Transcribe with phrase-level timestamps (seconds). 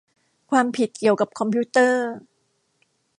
[0.49, 2.09] ความผิดเกี่ยวกับคอมพิวเตอร์